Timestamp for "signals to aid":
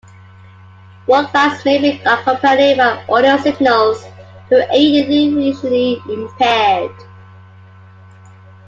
3.37-5.07